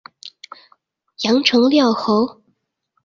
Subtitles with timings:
[1.21, 2.41] 阳城缪侯。